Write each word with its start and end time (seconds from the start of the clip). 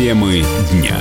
Темы 0.00 0.42
дня. 0.72 0.98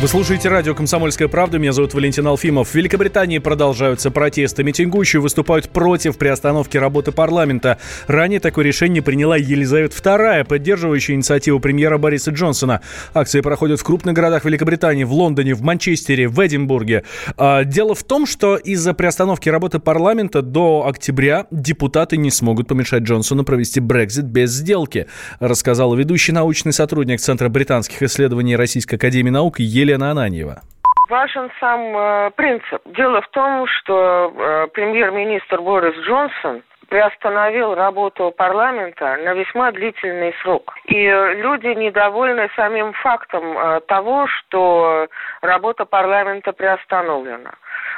Вы 0.00 0.08
слушаете 0.08 0.48
радио 0.48 0.74
«Комсомольская 0.74 1.28
правда». 1.28 1.58
Меня 1.58 1.72
зовут 1.74 1.92
Валентин 1.92 2.26
Алфимов. 2.26 2.70
В 2.70 2.74
Великобритании 2.74 3.36
продолжаются 3.36 4.10
протесты. 4.10 4.64
Митингующие 4.64 5.20
выступают 5.20 5.68
против 5.68 6.16
приостановки 6.16 6.78
работы 6.78 7.12
парламента. 7.12 7.76
Ранее 8.06 8.40
такое 8.40 8.64
решение 8.64 9.02
приняла 9.02 9.36
Елизавета 9.36 9.94
II, 9.94 10.44
поддерживающая 10.44 11.16
инициативу 11.16 11.60
премьера 11.60 11.98
Бориса 11.98 12.30
Джонсона. 12.30 12.80
Акции 13.12 13.42
проходят 13.42 13.78
в 13.78 13.84
крупных 13.84 14.14
городах 14.14 14.46
Великобритании, 14.46 15.04
в 15.04 15.12
Лондоне, 15.12 15.52
в 15.52 15.60
Манчестере, 15.60 16.28
в 16.28 16.46
Эдинбурге. 16.46 17.04
А, 17.36 17.64
дело 17.64 17.94
в 17.94 18.02
том, 18.02 18.24
что 18.24 18.56
из-за 18.56 18.94
приостановки 18.94 19.50
работы 19.50 19.80
парламента 19.80 20.40
до 20.40 20.86
октября 20.88 21.46
депутаты 21.50 22.16
не 22.16 22.30
смогут 22.30 22.68
помешать 22.68 23.02
Джонсону 23.02 23.44
провести 23.44 23.80
Брекзит 23.80 24.24
без 24.24 24.50
сделки, 24.50 25.08
рассказала 25.40 25.94
ведущий 25.94 26.32
научный 26.32 26.72
сотрудник 26.72 27.20
Центра 27.20 27.50
британских 27.50 28.02
исследований 28.02 28.56
Российской 28.56 28.94
академии 28.94 29.28
наук 29.28 29.60
Елена 29.60 29.89
Елена 29.90 30.12
Ананьева. 30.12 30.62
Важен 31.08 31.50
сам 31.58 31.80
э, 31.96 32.30
принцип. 32.36 32.80
Дело 32.96 33.20
в 33.20 33.28
том, 33.30 33.66
что 33.66 34.32
э, 34.32 34.66
премьер-министр 34.72 35.60
Борис 35.60 35.96
Джонсон 36.06 36.62
приостановил 36.88 37.74
работу 37.74 38.32
парламента 38.36 39.16
на 39.24 39.34
весьма 39.34 39.72
длительный 39.72 40.32
срок. 40.42 40.74
И 40.86 40.94
люди 40.94 41.66
недовольны 41.66 42.48
самим 42.54 42.92
фактом 42.92 43.58
э, 43.58 43.80
того, 43.88 44.28
что 44.28 45.08
работа 45.42 45.84
парламента 45.84 46.52
приостановлена. 46.52 47.50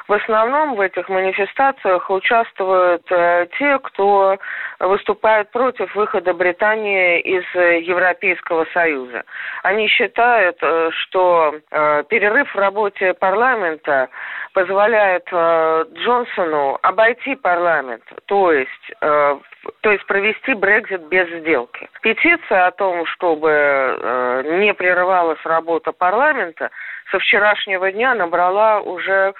В 0.08 0.12
основном 0.14 0.74
в 0.74 0.80
этих 0.80 1.08
манифестациях 1.08 2.10
участвуют 2.10 3.04
э, 3.10 3.46
те, 3.58 3.78
кто 3.78 4.38
выступает 4.80 5.50
против 5.50 5.94
выхода 5.94 6.34
Британии 6.34 7.20
из 7.20 7.44
Европейского 7.54 8.66
Союза. 8.72 9.22
Они 9.62 9.88
считают, 9.88 10.56
э, 10.60 10.90
что 10.92 11.54
э, 11.70 12.04
перерыв 12.08 12.52
в 12.54 12.58
работе 12.58 13.14
парламента 13.14 14.08
позволяет 14.52 15.26
э, 15.30 15.84
Джонсону 15.94 16.78
обойти 16.82 17.34
парламент, 17.36 18.02
то 18.26 18.52
есть, 18.52 18.92
э, 19.00 19.38
то 19.80 19.90
есть 19.90 20.04
провести 20.06 20.54
Брекзит 20.54 21.02
без 21.08 21.28
сделки. 21.40 21.88
Петиция 22.02 22.66
о 22.66 22.72
том, 22.72 23.06
чтобы 23.06 23.50
э, 23.50 24.58
не 24.60 24.74
прерывалась 24.74 25.40
работа 25.44 25.92
парламента, 25.92 26.70
со 27.10 27.18
вчерашнего 27.18 27.92
дня 27.92 28.14
набрала 28.14 28.80
уже 28.80 29.34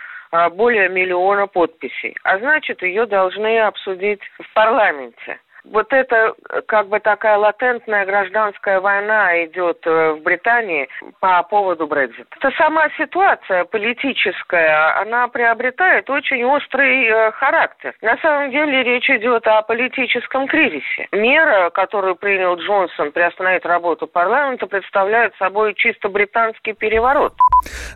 более 0.51 0.89
миллиона 0.89 1.47
подписей. 1.47 2.17
А 2.25 2.39
значит, 2.39 2.83
ее 2.83 3.07
должны 3.07 3.61
обсудить 3.61 4.21
в 4.39 4.55
парламенте 4.55 5.39
вот 5.65 5.93
это 5.93 6.35
как 6.67 6.89
бы 6.89 7.01
такая 7.01 7.39
латентная 7.39 8.05
гражданская 8.05 8.81
война 8.81 9.45
идет 9.45 9.79
э, 9.87 10.13
в 10.13 10.23
Британии 10.23 10.89
по 11.21 11.43
поводу 11.45 11.87
Брекзита. 11.87 12.27
Это 12.37 12.51
сама 12.57 12.89
ситуация 12.99 13.65
политическая, 13.65 15.01
она 15.01 15.29
приобретает 15.29 16.11
очень 16.11 16.45
острый 16.45 17.07
э, 17.07 17.33
характер. 17.33 17.95
На 18.03 18.17
самом 18.19 18.51
деле 18.51 18.83
речь 18.83 19.09
идет 19.11 19.47
о 19.47 19.63
политическом 19.63 20.49
кризисе. 20.49 21.09
Мера, 21.13 21.71
которую 21.71 22.17
принял 22.17 22.57
Джонсон 22.57 23.13
приостановить 23.13 23.65
работу 23.65 24.07
парламента, 24.07 24.67
представляет 24.67 25.35
собой 25.37 25.75
чисто 25.75 26.09
британский 26.09 26.73
переворот. 26.73 27.35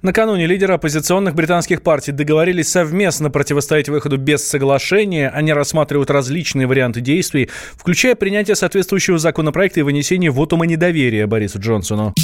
Накануне 0.03 0.47
лидеры 0.47 0.75
оппозиционных 0.75 1.34
британских 1.34 1.83
партий 1.83 2.12
договорились 2.12 2.69
совместно 2.69 3.30
противостоять 3.30 3.89
выходу 3.89 4.19
без 4.19 4.48
соглашения. 4.48 5.30
Они 5.34 5.53
рассматривают 5.53 6.11
различные 6.11 6.67
варианты 6.67 7.01
действий, 7.01 7.51
включая 7.76 8.14
принятие 8.14 8.56
соответствующего 8.56 9.18
законопроекта 9.18 9.80
и 9.80 9.82
вынесение 9.82 10.30
вотума 10.30 10.66
недоверия 10.66 11.26
Борису 11.26 11.58
Джонсону. 11.58 12.14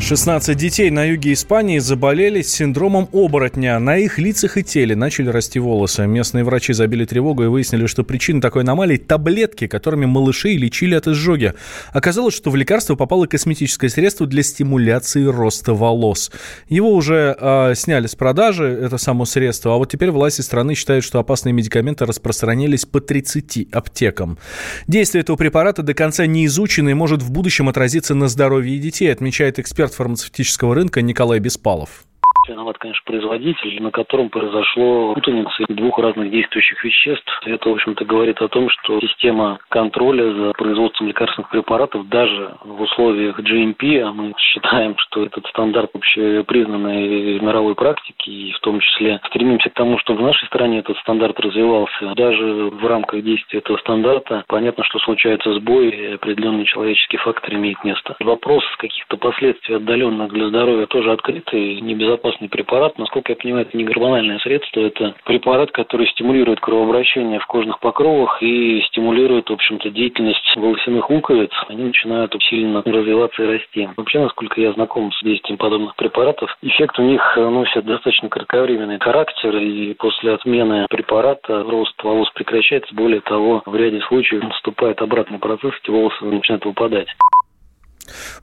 16 0.00 0.56
детей 0.56 0.90
на 0.90 1.04
юге 1.04 1.34
Испании 1.34 1.78
заболели 1.78 2.40
синдромом 2.40 3.08
оборотня. 3.12 3.78
На 3.78 3.98
их 3.98 4.18
лицах 4.18 4.56
и 4.56 4.62
теле 4.62 4.96
начали 4.96 5.28
расти 5.28 5.58
волосы. 5.58 6.06
Местные 6.06 6.44
врачи 6.44 6.72
забили 6.72 7.04
тревогу 7.04 7.44
и 7.44 7.46
выяснили, 7.48 7.86
что 7.86 8.04
причина 8.04 8.40
такой 8.40 8.62
аномалии– 8.62 8.96
таблетки, 8.96 9.66
которыми 9.66 10.06
малышей 10.06 10.56
лечили 10.56 10.94
от 10.94 11.08
изжоги. 11.08 11.52
Оказалось, 11.92 12.34
что 12.34 12.50
в 12.50 12.56
лекарство 12.56 12.94
попало 12.94 13.26
косметическое 13.26 13.90
средство 13.90 14.26
для 14.26 14.42
стимуляции 14.42 15.24
роста 15.24 15.74
волос. 15.74 16.30
Его 16.68 16.90
уже 16.94 17.36
э, 17.38 17.74
сняли 17.74 18.06
с 18.06 18.14
продажи, 18.14 18.64
это 18.64 18.96
само 18.96 19.26
средство, 19.26 19.74
а 19.74 19.76
вот 19.76 19.90
теперь 19.90 20.10
власти 20.10 20.40
страны 20.40 20.74
считают, 20.74 21.04
что 21.04 21.18
опасные 21.18 21.52
медикаменты 21.52 22.06
распространились 22.06 22.86
по 22.86 23.00
30 23.00 23.68
аптекам. 23.72 24.38
Действие 24.86 25.20
этого 25.20 25.36
препарата 25.36 25.82
до 25.82 25.92
конца 25.92 26.24
не 26.24 26.46
изучено 26.46 26.88
и 26.88 26.94
может 26.94 27.20
в 27.20 27.30
будущем 27.30 27.68
отразиться 27.68 28.14
на 28.14 28.28
здоровье 28.28 28.78
детей, 28.78 29.12
отмечает 29.12 29.58
эксперт 29.58 29.87
фармацевтического 29.94 30.74
рынка 30.74 31.02
Николай 31.02 31.38
Беспалов 31.38 32.07
виноват, 32.48 32.78
конечно, 32.78 33.02
производитель, 33.04 33.82
на 33.82 33.90
котором 33.90 34.30
произошло 34.30 35.14
путаница 35.14 35.64
двух 35.68 35.98
разных 35.98 36.30
действующих 36.30 36.82
веществ. 36.84 37.40
Это, 37.44 37.68
в 37.68 37.72
общем-то, 37.72 38.04
говорит 38.04 38.40
о 38.40 38.48
том, 38.48 38.68
что 38.70 39.00
система 39.00 39.58
контроля 39.68 40.32
за 40.32 40.52
производством 40.52 41.08
лекарственных 41.08 41.50
препаратов 41.50 42.08
даже 42.08 42.54
в 42.64 42.80
условиях 42.82 43.38
GMP, 43.40 44.00
а 44.00 44.12
мы 44.12 44.32
считаем, 44.38 44.96
что 44.98 45.24
этот 45.24 45.46
стандарт 45.46 45.90
общепризнанной 45.94 47.38
мировой 47.40 47.74
практики, 47.74 48.30
и 48.30 48.52
в 48.52 48.60
том 48.60 48.80
числе 48.80 49.20
стремимся 49.26 49.70
к 49.70 49.74
тому, 49.74 49.98
чтобы 49.98 50.20
в 50.20 50.26
нашей 50.26 50.46
стране 50.46 50.78
этот 50.78 50.96
стандарт 50.98 51.38
развивался. 51.40 52.14
Даже 52.16 52.44
в 52.44 52.86
рамках 52.86 53.22
действия 53.22 53.58
этого 53.58 53.76
стандарта 53.78 54.44
понятно, 54.48 54.84
что 54.84 54.98
случается 55.00 55.52
сбой, 55.54 55.88
и 55.88 56.14
определенный 56.14 56.64
человеческий 56.64 57.18
фактор 57.18 57.54
имеет 57.54 57.82
место. 57.84 58.16
Вопрос 58.20 58.64
каких-то 58.78 59.16
последствий 59.16 59.76
отдаленных 59.76 60.32
для 60.32 60.48
здоровья 60.48 60.86
тоже 60.86 61.12
открытый, 61.12 61.80
небезопасный 61.80 62.37
лекарственный 62.38 62.48
препарат. 62.48 62.98
Насколько 62.98 63.32
я 63.32 63.36
понимаю, 63.36 63.66
это 63.66 63.76
не 63.76 63.84
гормональное 63.84 64.38
средство, 64.38 64.80
это 64.80 65.14
препарат, 65.24 65.70
который 65.72 66.06
стимулирует 66.08 66.60
кровообращение 66.60 67.40
в 67.40 67.46
кожных 67.46 67.80
покровах 67.80 68.42
и 68.42 68.80
стимулирует, 68.88 69.50
в 69.50 69.52
общем-то, 69.52 69.90
деятельность 69.90 70.56
волосяных 70.56 71.10
луковиц. 71.10 71.50
Они 71.68 71.84
начинают 71.84 72.34
усиленно 72.34 72.82
развиваться 72.84 73.42
и 73.42 73.46
расти. 73.46 73.88
Вообще, 73.96 74.20
насколько 74.20 74.60
я 74.60 74.72
знаком 74.72 75.12
с 75.12 75.22
действием 75.22 75.58
подобных 75.58 75.96
препаратов, 75.96 76.56
эффект 76.62 76.98
у 76.98 77.02
них 77.02 77.22
носит 77.36 77.84
достаточно 77.84 78.28
кратковременный 78.28 78.98
характер, 78.98 79.56
и 79.56 79.94
после 79.94 80.34
отмены 80.34 80.86
препарата 80.88 81.62
рост 81.62 82.02
волос 82.02 82.30
прекращается. 82.34 82.94
Более 82.94 83.20
того, 83.20 83.62
в 83.66 83.74
ряде 83.74 84.00
случаев 84.02 84.42
наступает 84.42 85.00
обратный 85.02 85.38
процесс, 85.38 85.72
эти 85.82 85.90
волосы 85.90 86.24
начинают 86.24 86.64
выпадать. 86.64 87.08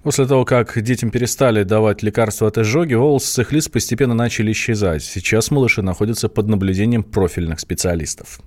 После 0.04 0.26
того, 0.26 0.46
как 0.46 0.82
детям 0.82 1.12
перестали 1.12 1.64
давать 1.64 2.04
лекарства 2.04 2.48
от 2.48 2.58
изжоги, 2.58 2.94
волосы 2.94 3.28
с 3.28 3.40
их 3.40 3.52
лиц 3.52 3.68
постепенно 3.68 4.14
начали 4.14 4.52
исчезать. 4.52 5.04
Сейчас 5.04 5.52
малыши 5.52 5.82
находятся 5.82 6.30
под 6.30 6.48
наблюдением 6.48 7.04
профильных 7.04 7.60
специалистов. 7.60 8.40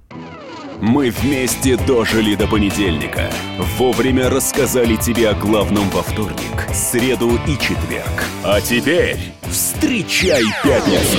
Мы 0.81 1.11
вместе 1.11 1.77
дожили 1.77 2.37
до 2.37 2.47
понедельника. 2.47 3.31
Вовремя 3.79 4.31
рассказали 4.31 4.95
тебе 4.95 5.31
о 5.31 5.35
главном 5.35 5.91
во 5.91 6.03
вторник, 6.03 6.69
среду 6.73 7.31
и 7.49 7.59
четверг. 7.59 8.25
А 8.45 8.61
теперь 8.61 9.19
встречай 9.51 10.45
пятницу! 10.63 11.19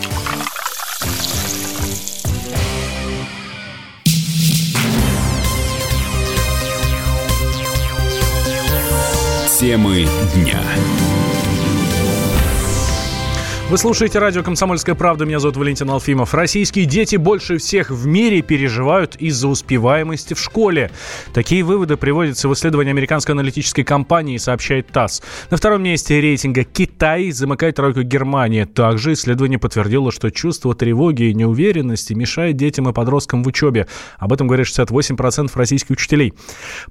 Темы 9.61 10.07
дня. 10.33 10.59
Вы 13.71 13.77
слушаете 13.77 14.19
радио 14.19 14.43
«Комсомольская 14.43 14.95
правда». 14.95 15.23
Меня 15.23 15.39
зовут 15.39 15.55
Валентин 15.55 15.89
Алфимов. 15.89 16.33
Российские 16.33 16.83
дети 16.83 17.15
больше 17.15 17.57
всех 17.57 17.89
в 17.89 18.05
мире 18.05 18.41
переживают 18.41 19.15
из-за 19.15 19.47
успеваемости 19.47 20.33
в 20.33 20.39
школе. 20.41 20.91
Такие 21.33 21.63
выводы 21.63 21.95
приводятся 21.95 22.49
в 22.49 22.53
исследовании 22.53 22.91
американской 22.91 23.33
аналитической 23.33 23.83
компании, 23.83 24.35
сообщает 24.35 24.87
ТАСС. 24.87 25.23
На 25.49 25.55
втором 25.55 25.83
месте 25.83 26.19
рейтинга 26.19 26.65
Китай 26.65 27.31
замыкает 27.31 27.77
тройку 27.77 28.01
Германии. 28.01 28.65
Также 28.65 29.13
исследование 29.13 29.57
подтвердило, 29.57 30.11
что 30.11 30.31
чувство 30.31 30.75
тревоги 30.75 31.29
и 31.29 31.33
неуверенности 31.33 32.11
мешает 32.11 32.57
детям 32.57 32.89
и 32.89 32.91
подросткам 32.91 33.41
в 33.41 33.47
учебе. 33.47 33.87
Об 34.17 34.33
этом 34.33 34.47
говорят 34.47 34.67
68% 34.67 35.49
российских 35.53 35.91
учителей. 35.91 36.33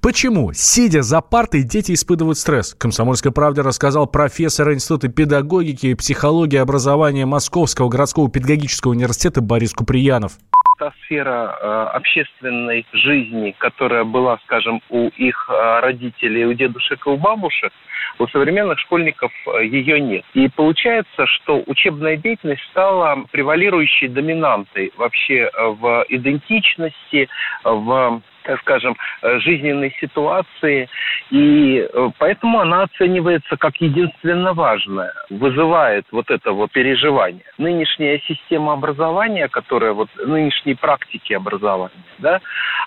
Почему? 0.01 0.55
Сидя 0.55 1.03
за 1.03 1.21
партой, 1.21 1.63
дети 1.63 1.93
испытывают 1.93 2.39
стресс. 2.39 2.75
«Комсомольская 2.79 3.33
правда» 3.33 3.63
рассказал 3.63 4.07
профессор 4.07 4.73
Института 4.73 5.09
педагогики 5.09 5.89
и 5.89 5.95
психологии 5.95 6.70
образования 6.71 7.27
Московского 7.27 7.89
городского 7.89 8.31
педагогического 8.31 8.93
университета 8.93 9.41
Борис 9.43 9.73
Куприянов 9.73 10.33
та 10.79 10.93
сфера 11.05 11.59
э, 11.61 11.97
общественной 11.97 12.87
жизни, 12.95 13.55
которая 13.59 14.05
была, 14.05 14.39
скажем, 14.45 14.81
у 14.89 15.09
их 15.09 15.51
э, 15.51 15.81
родителей, 15.81 16.47
у 16.47 16.55
дедушек 16.55 17.07
и 17.07 17.11
у 17.11 17.19
бабушек, 17.19 17.71
у 18.19 18.27
современных 18.29 18.79
школьников 18.79 19.31
э, 19.47 19.67
ее 19.67 20.01
нет. 20.01 20.25
И 20.33 20.49
получается, 20.49 21.27
что 21.27 21.63
учебная 21.67 22.17
деятельность 22.17 22.63
стала 22.71 23.25
превалирующей 23.31 24.09
доминантой 24.09 24.91
вообще 24.97 25.51
э, 25.53 25.67
в 25.67 26.07
идентичности, 26.09 27.29
в 27.63 28.23
скажем, 28.59 28.97
э, 29.23 29.39
жизненной 29.41 29.95
ситуации. 30.01 30.89
И 31.31 31.89
э, 31.93 32.11
поэтому 32.19 32.61
она 32.61 32.83
оценивается 32.83 33.57
как 33.57 33.77
единственно 33.77 34.53
важная, 34.53 35.13
вызывает 35.31 36.07
вот 36.11 36.31
это 36.31 36.53
вот 36.53 36.73
переживание. 36.73 37.43
Нынешняя 37.59 38.21
система 38.27 38.73
образования, 38.73 39.49
которая 39.49 39.93
вот, 39.93 40.09
нынешние 40.17 40.77
практики 40.77 41.33
образования, 41.33 41.93
да, 42.19 42.41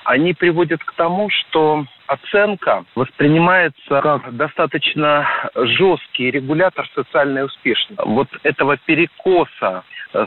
они 0.04 0.34
приводят 0.34 0.84
к 0.84 0.94
тому, 0.94 1.30
что 1.30 1.86
оценка 2.08 2.84
воспринимается 2.96 4.02
как 4.02 4.36
достаточно 4.36 5.28
жесткий 5.56 6.32
регулятор 6.32 6.88
социальной 6.94 7.46
успешности. 7.46 8.04
Вот 8.06 8.28
этого 8.44 8.78
перекоса 8.78 9.84
Э, 9.84 9.84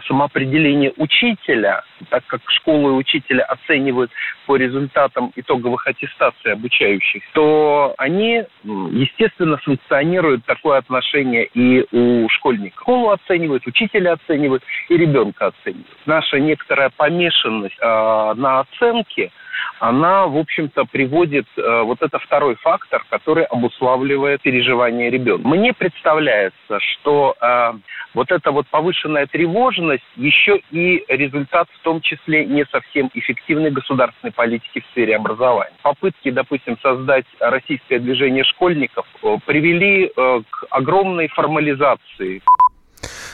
самоопределение 0.06 0.92
учителя, 0.96 1.82
так 2.10 2.24
как 2.26 2.40
школы 2.48 2.92
учителя 2.92 3.44
оценивают 3.44 4.10
по 4.46 4.56
результатам 4.56 5.32
итоговых 5.36 5.86
аттестаций 5.86 6.52
обучающих, 6.52 7.22
то 7.32 7.94
они, 7.98 8.44
естественно, 8.64 9.58
санкционируют 9.64 10.44
такое 10.44 10.78
отношение 10.78 11.48
и 11.54 11.84
у 11.92 12.28
школьников. 12.28 12.80
Школу 12.80 13.10
оценивают, 13.10 13.66
учителя 13.66 14.12
оценивают 14.12 14.62
и 14.88 14.96
ребенка 14.96 15.46
оценивают. 15.46 15.86
Наша 16.06 16.38
некоторая 16.38 16.90
помешанность 16.90 17.76
э, 17.80 17.84
на 17.84 18.60
оценке– 18.60 19.30
она, 19.78 20.26
в 20.26 20.36
общем-то, 20.36 20.84
приводит, 20.84 21.46
э, 21.56 21.82
вот 21.82 22.02
это 22.02 22.18
второй 22.18 22.56
фактор, 22.56 23.04
который 23.10 23.44
обуславливает 23.44 24.42
переживание 24.42 25.10
ребенка. 25.10 25.46
Мне 25.46 25.72
представляется, 25.72 26.78
что 26.80 27.36
э, 27.40 27.72
вот 28.14 28.30
эта 28.30 28.50
вот 28.50 28.66
повышенная 28.68 29.26
тревожность 29.26 30.04
еще 30.16 30.60
и 30.70 31.04
результат 31.08 31.68
в 31.78 31.82
том 31.82 32.00
числе 32.00 32.46
не 32.46 32.64
совсем 32.66 33.10
эффективной 33.12 33.70
государственной 33.70 34.32
политики 34.32 34.80
в 34.80 34.90
сфере 34.92 35.16
образования. 35.16 35.72
Попытки, 35.82 36.30
допустим, 36.30 36.78
создать 36.82 37.26
российское 37.40 37.98
движение 37.98 38.44
школьников 38.44 39.06
э, 39.22 39.36
привели 39.44 40.10
э, 40.16 40.40
к 40.50 40.66
огромной 40.70 41.28
формализации 41.28 42.42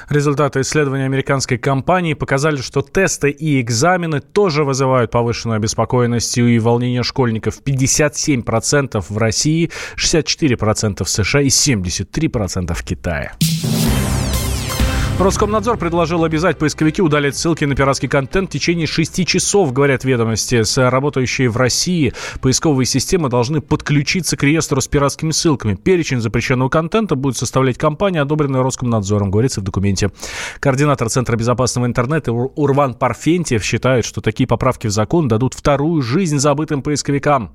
Результаты 0.08 0.60
исследования 0.60 1.04
американской 1.04 1.58
компании 1.58 2.14
показали, 2.14 2.56
что 2.56 2.82
тесты 2.82 3.30
и 3.30 3.60
экзамены 3.60 4.20
тоже 4.20 4.64
вызывают 4.64 5.10
повышенную 5.10 5.56
обеспокоенность 5.56 6.36
и 6.38 6.58
волнение 6.58 7.02
школьников. 7.02 7.60
57% 7.64 9.04
в 9.08 9.18
России, 9.18 9.70
64% 9.96 11.04
в 11.04 11.08
США 11.08 11.40
и 11.40 11.48
73% 11.48 12.74
в 12.74 12.82
Китае. 12.82 13.32
Роскомнадзор 15.22 15.76
предложил 15.76 16.24
обязать 16.24 16.58
поисковики 16.58 17.00
удалить 17.00 17.36
ссылки 17.36 17.64
на 17.64 17.76
пиратский 17.76 18.08
контент 18.08 18.50
в 18.50 18.52
течение 18.52 18.88
6 18.88 19.24
часов, 19.24 19.72
говорят 19.72 20.02
ведомости. 20.02 20.64
С 20.64 20.90
работающие 20.90 21.48
в 21.48 21.56
России 21.56 22.12
поисковые 22.40 22.86
системы 22.86 23.28
должны 23.28 23.60
подключиться 23.60 24.36
к 24.36 24.42
реестру 24.42 24.80
с 24.80 24.88
пиратскими 24.88 25.30
ссылками. 25.30 25.74
Перечень 25.76 26.20
запрещенного 26.20 26.70
контента 26.70 27.14
будет 27.14 27.36
составлять 27.36 27.78
компания, 27.78 28.20
одобренная 28.20 28.64
Роскомнадзором, 28.64 29.30
говорится 29.30 29.60
в 29.60 29.64
документе. 29.64 30.10
Координатор 30.58 31.08
Центра 31.08 31.36
безопасного 31.36 31.86
интернета 31.86 32.32
Урван 32.32 32.94
Парфентьев 32.94 33.62
считает, 33.62 34.04
что 34.04 34.22
такие 34.22 34.48
поправки 34.48 34.88
в 34.88 34.90
закон 34.90 35.28
дадут 35.28 35.54
вторую 35.54 36.02
жизнь 36.02 36.40
забытым 36.40 36.82
поисковикам. 36.82 37.52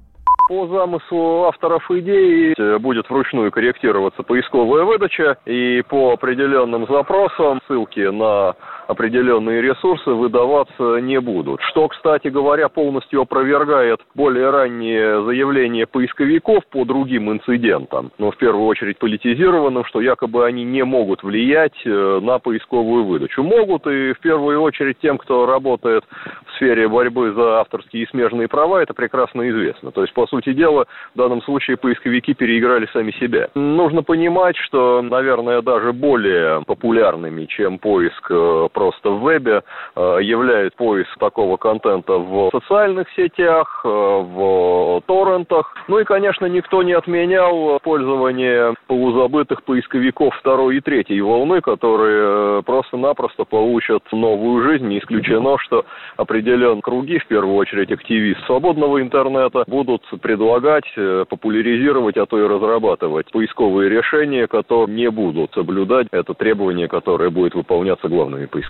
По 0.48 0.68
замыслу 0.68 1.46
авторов 1.46 1.90
идеи. 1.92 2.78
Будет 2.80 3.10
вручную 3.10 3.52
корректироваться 3.52 4.24
поисковая 4.24 4.84
выдача, 4.84 5.38
и 5.46 5.84
по 5.90 6.14
определенным 6.14 6.88
запросам 6.88 7.60
ссылки 7.68 8.00
на 8.00 8.56
определенные 8.88 9.62
ресурсы 9.62 10.10
выдаваться 10.10 10.98
не 11.00 11.20
будут. 11.20 11.62
Что, 11.62 11.88
кстати 11.88 12.30
говоря, 12.30 12.70
полностью 12.70 13.22
опровергает 13.22 14.00
более 14.16 14.50
ранние 14.50 15.24
заявления 15.24 15.86
поисковиков 15.86 16.66
по 16.68 16.86
другим 16.86 17.32
инцидентам. 17.32 18.12
Но 18.18 18.32
в 18.32 18.38
первую 18.38 18.66
очередь 18.66 18.98
политизированным, 18.98 19.86
что 19.86 20.02
якобы 20.02 20.46
они 20.46 20.64
не 20.64 20.84
могут 20.84 21.24
влиять 21.24 21.76
э, 21.86 22.20
на 22.22 22.40
поисковую 22.40 23.06
выдачу. 23.06 23.44
Могут, 23.44 23.86
и 23.88 24.14
в 24.14 24.20
первую 24.20 24.62
очередь 24.62 25.00
тем, 25.00 25.18
кто 25.18 25.46
работает 25.46 26.04
в 26.46 26.56
сфере 26.56 26.88
борьбы 26.88 27.34
за 27.34 27.60
авторские 27.60 28.04
и 28.04 28.10
смежные 28.10 28.48
права, 28.48 28.82
это 28.82 28.94
прекрасно 28.94 29.50
известно. 29.50 29.92
То 29.92 30.02
есть, 30.02 30.14
по 30.14 30.28
сути 30.28 30.54
дела, 30.54 30.86
в 31.14 31.18
данном 31.18 31.42
случае 31.42 31.78
поисковики 31.78 32.34
переиграли 32.34 32.88
сами 32.94 33.12
себя. 33.20 33.50
Нужно 33.56 34.04
понимать, 34.04 34.56
что, 34.58 35.02
наверное, 35.02 35.62
даже 35.62 35.92
более 35.92 36.64
популярными, 36.66 37.46
чем 37.46 37.80
поиск 37.80 38.28
э, 38.30 38.70
просто 38.78 39.10
в 39.10 39.22
вебе, 39.22 39.64
э, 39.96 40.20
является 40.22 40.78
поиск 40.78 41.18
такого 41.18 41.58
контента 41.58 42.14
в 42.14 42.52
социальных 42.52 43.08
сетях, 43.16 43.82
э, 43.84 43.88
в 43.88 45.02
торрентах. 45.08 45.74
Ну 45.88 45.98
и, 45.98 46.04
конечно, 46.04 46.46
никто 46.46 46.84
не 46.84 46.94
отменял 46.94 47.80
пользование 47.80 48.76
полузабытых 48.86 49.64
поисковиков 49.64 50.36
второй 50.36 50.78
и 50.78 50.82
третьей 50.82 51.22
волны, 51.22 51.62
которые 51.62 52.62
просто-напросто 52.62 53.46
получат 53.46 54.04
новую 54.12 54.64
жизнь. 54.64 54.86
Не 54.88 55.00
исключено, 55.00 55.58
что 55.58 55.86
определенные 56.18 56.84
круги, 56.84 57.18
в 57.18 57.26
первую 57.26 57.56
очередь 57.56 57.92
активист 57.92 58.46
свободного 58.46 59.02
интернета, 59.02 59.64
будут 59.66 60.04
предлагать, 60.22 60.86
э, 60.96 61.26
популяризировать, 61.28 62.18
а 62.18 62.28
то 62.28 62.38
и 62.40 62.48
разрабатывать 62.48 63.32
поисковые 63.32 63.90
решения, 63.90 64.46
которые 64.46 64.96
не 64.96 65.10
будут 65.10 65.52
соблюдать 65.54 66.08
это 66.12 66.36
требование, 66.36 66.88
которое 66.88 67.32
будет 67.32 67.56
выполняться 67.56 68.08
главными 68.08 68.46
поисковиками. 68.46 68.67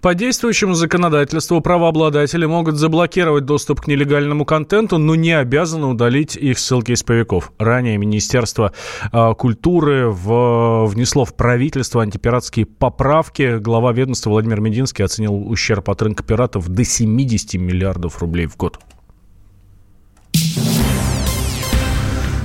По 0.00 0.14
действующему 0.14 0.74
законодательству 0.74 1.60
правообладатели 1.60 2.46
могут 2.46 2.76
заблокировать 2.76 3.44
доступ 3.44 3.82
к 3.82 3.86
нелегальному 3.86 4.44
контенту, 4.44 4.98
но 4.98 5.14
не 5.14 5.32
обязаны 5.32 5.86
удалить 5.86 6.36
их 6.36 6.58
ссылки 6.58 6.92
из 6.92 7.02
повиков. 7.02 7.52
Ранее 7.58 7.98
Министерство 7.98 8.72
э, 9.12 9.34
культуры 9.34 10.08
в, 10.10 10.86
внесло 10.86 11.24
в 11.24 11.34
правительство 11.34 12.02
антипиратские 12.02 12.66
поправки. 12.66 13.58
Глава 13.58 13.92
ведомства 13.92 14.30
Владимир 14.30 14.60
Мединский 14.60 15.04
оценил 15.04 15.34
ущерб 15.48 15.88
от 15.90 16.02
рынка 16.02 16.24
пиратов 16.24 16.68
до 16.68 16.84
70 16.84 17.54
миллиардов 17.54 18.18
рублей 18.18 18.46
в 18.46 18.56
год. 18.56 18.78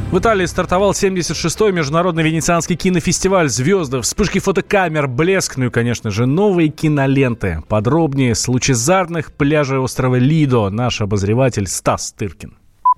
В 0.09 0.19
Италии 0.19 0.45
стартовал 0.45 0.93
76-й 0.93 1.73
международный 1.73 2.23
венецианский 2.23 2.77
кинофестиваль 2.77 3.49
«Звезды», 3.49 3.99
вспышки 3.99 4.39
фотокамер, 4.39 5.07
блеск, 5.07 5.57
ну 5.57 5.65
и, 5.65 5.69
конечно 5.69 6.11
же, 6.11 6.25
новые 6.25 6.69
киноленты. 6.69 7.61
Подробнее 7.67 8.33
с 8.33 8.47
лучезарных 8.47 9.33
пляжей 9.33 9.79
острова 9.79 10.15
Лидо 10.15 10.69
наш 10.69 11.01
обозреватель 11.01 11.67
Стас 11.67 12.13
Тыркин. 12.13 12.56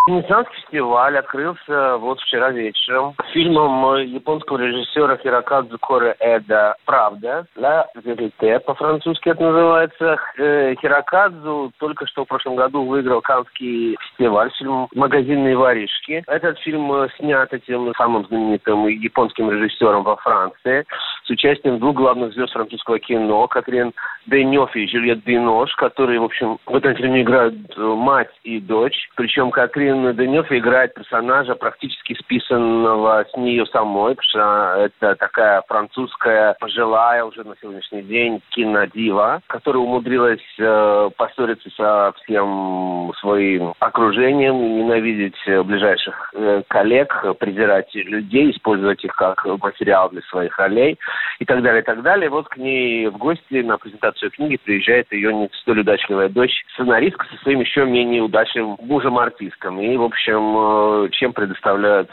Венецианский 0.09 0.55
фестиваль 0.63 1.19
открылся 1.19 1.97
вот 1.97 2.19
вчера 2.21 2.49
вечером 2.49 3.13
фильмом 3.31 3.95
японского 4.03 4.57
режиссера 4.57 5.17
Хирокадзу 5.17 5.77
Коре 5.77 6.15
Эда 6.19 6.75
«Правда», 6.85 7.45
«La 7.55 7.85
Vérité» 8.03 8.59
по-французски 8.59 9.29
это 9.29 9.43
называется. 9.43 10.17
Э, 10.39 10.73
Хирокадзу 10.81 11.71
только 11.77 12.07
что 12.07 12.25
в 12.25 12.27
прошлом 12.27 12.55
году 12.55 12.85
выиграл 12.85 13.21
Каннский 13.21 13.97
фестиваль, 13.99 14.49
фильм 14.57 14.87
«Магазинные 14.95 15.55
воришки». 15.55 16.23
Этот 16.25 16.57
фильм 16.61 16.91
э, 16.91 17.09
снят 17.19 17.53
этим 17.53 17.93
самым 17.95 18.25
знаменитым 18.25 18.87
японским 18.87 19.51
режиссером 19.51 20.01
во 20.01 20.15
Франции 20.15 20.85
с 21.25 21.29
участием 21.29 21.77
двух 21.77 21.95
главных 21.95 22.33
звезд 22.33 22.53
французского 22.53 22.97
кино, 22.97 23.47
Катрин 23.47 23.93
Денёв 24.25 24.75
и 24.75 24.87
Жюльет 24.87 25.23
Бинош, 25.23 25.75
которые, 25.75 26.19
в 26.19 26.23
общем, 26.23 26.57
в 26.65 26.75
этом 26.75 26.95
фильме 26.95 27.21
играют 27.21 27.53
э, 27.77 27.81
мать 27.81 28.31
и 28.43 28.59
дочь. 28.59 29.07
Причем 29.15 29.51
Катрин 29.51 29.98
Катрин 29.99 30.15
Денев 30.15 30.51
играет 30.51 30.93
персонажа, 30.93 31.55
практически 31.55 32.13
списанного 32.13 33.25
с 33.31 33.35
нее 33.37 33.65
самой, 33.65 34.15
потому 34.15 34.29
что 34.29 34.75
это 34.85 35.15
такая 35.15 35.61
французская 35.67 36.55
пожилая 36.59 37.23
уже 37.25 37.43
на 37.43 37.55
сегодняшний 37.61 38.03
день 38.03 38.41
кинодива, 38.51 39.41
которая 39.47 39.83
умудрилась 39.83 40.39
э, 40.57 41.09
поссориться 41.17 41.69
со 41.75 42.13
всем 42.23 43.11
своим 43.19 43.73
окружением, 43.79 44.77
ненавидеть 44.77 45.37
ближайших 45.65 46.31
э, 46.33 46.61
коллег, 46.67 47.13
презирать 47.39 47.93
людей, 47.93 48.51
использовать 48.51 49.03
их 49.03 49.13
как 49.15 49.45
материал 49.61 50.09
для 50.09 50.21
своих 50.23 50.57
ролей 50.57 50.97
и 51.39 51.45
так 51.45 51.61
далее, 51.61 51.81
и 51.81 51.85
так 51.85 52.01
далее. 52.01 52.29
Вот 52.29 52.47
к 52.47 52.57
ней 52.57 53.07
в 53.07 53.17
гости 53.17 53.61
на 53.61 53.77
презентацию 53.77 54.31
книги 54.31 54.57
приезжает 54.63 55.11
ее 55.11 55.33
не 55.33 55.49
столь 55.61 55.81
удачливая 55.81 56.29
дочь, 56.29 56.63
сценаристка 56.73 57.25
со 57.25 57.41
своим 57.43 57.61
еще 57.61 57.85
менее 57.85 58.21
удачливым 58.21 58.77
мужем-артистком. 58.81 59.79
И, 59.81 59.88
в 59.98 60.03
общем, 60.03 61.05
э, 61.05 61.10
чем 61.12 61.34
предоставляют 61.34 62.10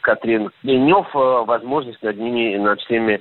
Катрин 0.00 0.50
Денев 0.62 1.06
э, 1.14 1.44
возможность 1.44 2.02
над 2.02 2.16
ними, 2.18 2.56
над 2.56 2.80
всеми 2.80 3.20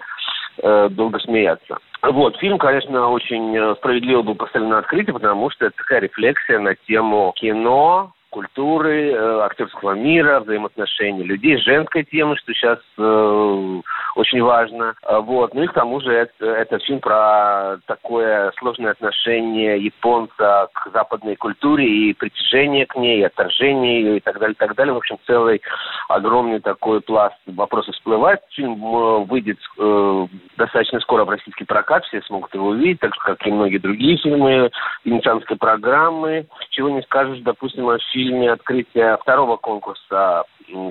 э, 0.61 0.89
долго 0.89 1.19
смеяться. 1.19 1.77
Вот, 2.01 2.37
фильм, 2.37 2.57
конечно, 2.57 3.09
очень 3.09 3.75
справедливо 3.77 4.23
был 4.23 4.35
поставлен 4.35 4.69
на 4.69 4.79
открытие, 4.79 5.13
потому 5.13 5.51
что 5.51 5.67
это 5.67 5.77
такая 5.77 5.99
рефлексия 5.99 6.57
на 6.57 6.73
тему 6.75 7.31
кино, 7.35 8.11
культуры, 8.31 9.11
э, 9.11 9.39
актерского 9.41 9.91
мира, 9.91 10.39
взаимоотношений 10.39 11.23
людей, 11.23 11.57
женской 11.57 12.03
темы, 12.03 12.37
что 12.37 12.53
сейчас 12.53 12.79
э, 12.97 13.81
очень 14.15 14.41
важно. 14.41 14.95
А, 15.03 15.19
вот. 15.19 15.53
Ну 15.53 15.63
и 15.63 15.67
к 15.67 15.73
тому 15.73 16.01
же 16.01 16.11
это, 16.11 16.45
это 16.45 16.79
фильм 16.79 16.99
про 16.99 17.77
такое 17.85 18.51
сложное 18.57 18.91
отношение 18.91 19.77
японца 19.77 20.69
к 20.73 20.91
западной 20.93 21.35
культуре 21.35 21.85
и 21.85 22.13
притяжение 22.13 22.85
к 22.85 22.95
ней, 22.95 23.19
и 23.19 23.23
отторжение 23.23 24.01
ее 24.01 24.17
и 24.17 24.19
так 24.21 24.39
далее, 24.39 24.53
и 24.53 24.57
так 24.57 24.75
далее. 24.75 24.93
В 24.93 24.97
общем, 24.97 25.17
целый 25.27 25.61
огромный 26.07 26.59
такой 26.59 27.01
пласт 27.01 27.35
вопросов 27.45 27.93
всплывает. 27.95 28.39
Фильм 28.51 28.83
э, 28.83 29.25
выйдет 29.25 29.57
э, 29.77 30.27
достаточно 30.57 30.99
скоро 31.01 31.25
в 31.25 31.29
российский 31.29 31.65
прокат, 31.65 32.05
все 32.05 32.21
смогут 32.21 32.53
его 32.53 32.67
увидеть, 32.67 33.01
так 33.01 33.13
же, 33.13 33.21
как 33.21 33.45
и 33.45 33.51
многие 33.51 33.77
другие 33.77 34.17
фильмы 34.17 34.71
венецианской 35.03 35.57
программы. 35.57 36.45
Чего 36.69 36.89
не 36.89 37.01
скажешь, 37.01 37.39
допустим, 37.41 37.87
о 37.89 37.97
фильме 38.11 38.51
«Открытие 38.51 39.17
второго 39.17 39.57
конкурса 39.57 40.43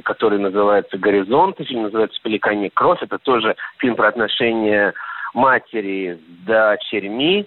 который 0.04 0.38
называется 0.38 0.98
«Горизонт», 0.98 1.56
фильм 1.58 1.84
называется 1.84 2.20
«Пеликанье 2.22 2.70
кровь». 2.70 3.02
Это 3.02 3.18
тоже 3.18 3.56
фильм 3.78 3.96
про 3.96 4.08
отношения 4.08 4.92
матери 5.34 6.18
с 6.18 6.46
дочерьми. 6.46 7.46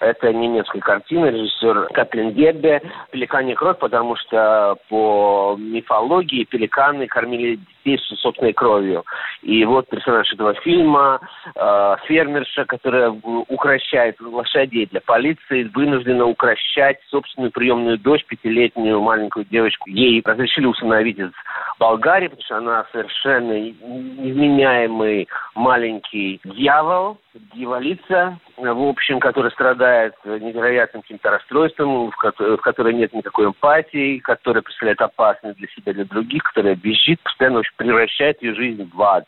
Это 0.00 0.32
немецкая 0.32 0.80
картина, 0.80 1.26
режиссер 1.26 1.88
Катлин 1.92 2.30
Геббе. 2.32 2.82
«Пеликанье 3.10 3.54
кровь», 3.54 3.78
потому 3.78 4.16
что 4.16 4.76
по 4.88 5.56
мифологии 5.58 6.44
пеликаны 6.44 7.06
кормили 7.06 7.58
детей 7.84 7.98
собственной 8.16 8.52
кровью. 8.52 9.04
И 9.42 9.64
вот 9.64 9.88
персонаж 9.88 10.32
этого 10.32 10.54
фильма, 10.54 11.20
э, 11.54 11.96
фермерша, 12.06 12.64
которая 12.64 13.10
укращает 13.48 14.20
лошадей 14.20 14.86
для 14.86 15.00
полиции, 15.00 15.70
вынуждена 15.74 16.24
укращать 16.24 16.98
собственную 17.10 17.52
приемную 17.52 17.98
дочь, 17.98 18.24
пятилетнюю 18.24 19.00
маленькую 19.00 19.44
девочку. 19.46 19.88
Ей 19.88 20.22
разрешили 20.24 20.66
усыновить 20.66 21.18
из 21.18 21.30
Болгарии, 21.78 22.28
потому 22.28 22.42
что 22.44 22.56
она 22.58 22.86
совершенно 22.92 23.52
невменяемый 23.52 25.28
маленький 25.54 26.40
дьявол, 26.44 27.18
дьяволица, 27.54 28.38
в 28.56 28.88
общем, 28.88 29.18
который 29.18 29.50
страдает 29.50 30.14
невероятным 30.24 31.02
каким-то 31.02 31.30
расстройством, 31.30 32.10
в, 32.10 32.16
ко- 32.16 32.32
в 32.38 32.58
которой 32.58 32.94
нет 32.94 33.12
никакой 33.12 33.46
эмпатии, 33.46 34.18
которая 34.18 34.62
представляет 34.62 35.00
опасность 35.00 35.58
для 35.58 35.68
себя, 35.68 35.92
для 35.92 36.04
других, 36.04 36.44
которая 36.44 36.76
бежит, 36.76 37.20
постоянно 37.22 37.60
очень 37.60 37.73
превращает 37.76 38.42
ее 38.42 38.54
жизнь 38.54 38.90
в 38.92 39.02
ад. 39.02 39.24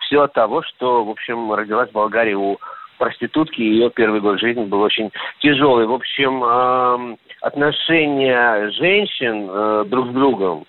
Все 0.00 0.22
от 0.22 0.32
того, 0.32 0.62
что, 0.62 1.04
в 1.04 1.10
общем, 1.10 1.52
родилась 1.52 1.90
в 1.90 1.94
Болгарии 1.94 2.34
у 2.34 2.58
проститутки, 2.98 3.60
и 3.60 3.70
ее 3.70 3.90
первый 3.90 4.20
год 4.20 4.38
жизни 4.38 4.64
был 4.64 4.80
очень 4.80 5.10
тяжелый. 5.40 5.86
В 5.86 5.92
общем, 5.92 7.18
отношения 7.40 8.70
женщин 8.70 9.48
э, 9.50 9.84
друг 9.86 10.08
с 10.08 10.10
другом 10.10 10.64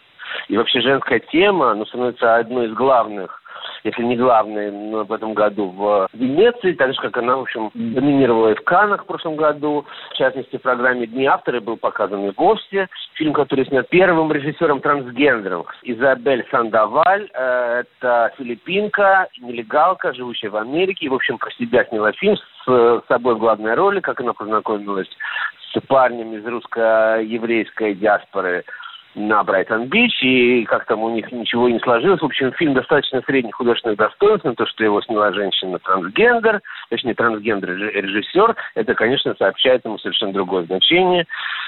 и 0.48 0.58
вообще 0.58 0.82
женская 0.82 1.20
тема 1.20 1.74
ну, 1.74 1.86
становится 1.86 2.36
одной 2.36 2.68
из 2.68 2.74
главных 2.74 3.42
если 3.86 4.02
не 4.02 4.18
главной 4.18 4.72
в 5.04 5.14
этом 5.14 5.34
году 5.36 5.70
в 5.70 6.08
Венеции, 6.14 6.74
так 6.74 6.94
же, 6.94 7.00
как 7.00 7.16
она, 7.18 7.38
в 7.38 7.42
общем, 7.42 7.70
доминировала 7.76 8.50
и 8.50 8.56
в 8.56 8.64
Каннах 8.64 9.04
в 9.04 9.06
прошлом 9.06 9.36
году. 9.36 9.86
В 10.10 10.16
частности, 10.16 10.58
в 10.58 10.62
программе 10.62 11.06
«Дни 11.06 11.26
автора» 11.26 11.62
был 11.62 11.78
показан 11.78 12.26
и 12.26 12.34
вовсе. 12.36 12.88
Фильм, 13.14 13.34
который 13.34 13.66
снят 13.68 13.88
первым 13.90 14.32
режиссером-трансгендером. 14.32 15.66
Изабель 15.84 16.48
Сандаваль. 16.50 17.30
Э, 17.36 17.84
это 17.84 18.34
филиппинка, 18.38 19.28
нелегалка, 19.40 20.14
живущая 20.14 20.50
в 20.50 20.56
Америке. 20.56 21.06
И, 21.06 21.10
в 21.10 21.14
общем, 21.14 21.38
про 21.38 21.52
себя 21.52 21.86
сняла 21.86 22.12
фильм 22.14 22.38
с 22.38 23.04
собой 23.08 23.36
в 23.36 23.40
главной 23.40 23.76
роли, 23.76 24.00
как 24.00 24.20
она 24.20 24.34
познакомилась 24.34 25.10
с 25.72 25.80
парнем 25.88 26.34
из 26.34 26.46
русско-еврейской 26.46 27.94
диаспоры 27.94 28.66
на 29.16 29.44
Брайтон-Бич, 29.44 30.22
и 30.22 30.66
как 30.66 30.86
там 30.86 31.02
у 31.04 31.10
них 31.10 31.32
ничего 31.32 31.70
не 31.70 31.80
сложилось. 31.80 32.22
В 32.22 32.26
общем, 32.26 32.52
фильм 32.54 32.74
достаточно 32.74 33.22
средних 33.22 33.56
художественных 33.56 33.98
достоинств, 33.98 34.46
но 34.46 34.54
то, 34.54 34.66
что 34.66 34.84
его 34.84 35.02
сняла 35.02 35.32
женщина-трансгендер, 35.32 36.62
точнее, 36.90 37.14
трансгендер-режиссер, 37.14 38.56
это, 38.76 38.96
конечно, 38.96 39.36
сообщает 39.38 39.86
ему 39.86 39.98
совершенно 39.98 40.34
другое 40.34 40.66
значение. 40.66 41.26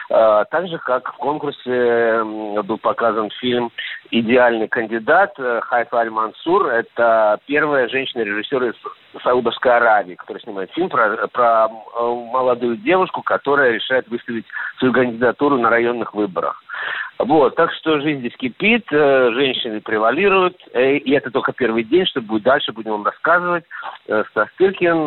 А, 0.10 0.46
так 0.46 0.68
же, 0.68 0.78
как 0.78 1.14
в 1.14 1.18
конкурсе 1.18 2.24
был 2.64 2.78
показан 2.78 3.30
фильм 3.40 3.72
«Идеальный 4.12 4.68
кандидат» 4.68 5.36
Хайфа 5.38 6.00
Аль-Мансур. 6.00 6.68
Это 6.68 7.40
первая 7.46 7.90
женщина-режиссер 7.90 8.64
из 8.64 8.76
Саудовской 9.24 9.76
Аравии, 9.76 10.16
которая 10.16 10.42
снимает 10.42 10.72
фильм 10.72 10.90
про, 10.90 11.28
про 11.28 11.68
молодую 11.68 12.78
девушку, 12.78 13.22
которая 13.22 13.72
решает 13.72 14.08
выставить 14.08 14.46
свою 14.78 14.94
кандидатуру 14.94 15.58
на 15.58 15.70
районных 15.70 16.14
выборах. 16.14 16.62
Вот, 17.20 17.56
так 17.56 17.72
что 17.74 18.00
жизнь 18.00 18.20
здесь 18.20 18.38
кипит, 18.38 18.86
э, 18.92 19.32
женщины 19.34 19.82
превалируют, 19.82 20.56
э, 20.74 20.98
и 20.98 21.12
это 21.14 21.32
только 21.32 21.52
первый 21.52 21.84
день, 21.84 22.06
что 22.06 22.22
будет 22.22 22.44
дальше, 22.44 22.72
будем 22.72 22.92
вам 22.92 23.06
рассказывать. 23.06 23.64
Э, 24.08 24.24
Стас 24.30 24.50
Тыркин, 24.58 25.07